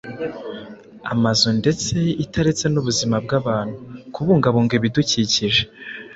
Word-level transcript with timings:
amazu 1.13 1.47
ndetse 1.59 1.93
itaretse 2.23 2.65
n’ubuzima 2.69 3.15
bw’abantu. 3.25 3.75
Kubungabunga 4.13 4.73
ibidukikije 4.79 5.63